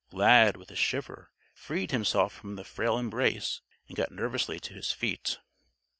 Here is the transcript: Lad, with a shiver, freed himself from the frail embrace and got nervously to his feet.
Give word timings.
Lad, 0.11 0.57
with 0.57 0.71
a 0.71 0.75
shiver, 0.75 1.29
freed 1.53 1.91
himself 1.91 2.33
from 2.33 2.55
the 2.55 2.63
frail 2.63 2.97
embrace 2.97 3.61
and 3.87 3.95
got 3.95 4.11
nervously 4.11 4.59
to 4.59 4.73
his 4.73 4.91
feet. 4.91 5.37